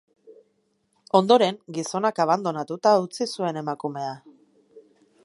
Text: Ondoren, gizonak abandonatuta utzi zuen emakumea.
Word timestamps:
Ondoren, 1.19 1.59
gizonak 1.77 2.21
abandonatuta 2.25 2.97
utzi 3.05 3.29
zuen 3.37 3.63
emakumea. 3.65 4.17